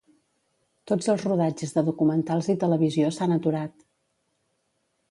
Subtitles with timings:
[0.91, 3.89] Tots els rodatges de documentals i televisió s'han aturat.